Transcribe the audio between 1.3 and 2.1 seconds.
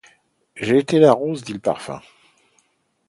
dit le parfum.